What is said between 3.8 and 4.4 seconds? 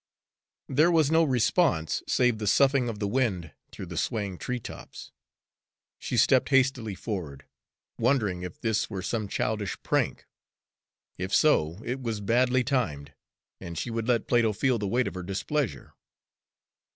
the swaying